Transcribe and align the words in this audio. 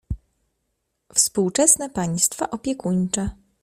Współczesne 1.13 1.89
państwa 1.89 2.49
opiekuńcze. 2.49 3.29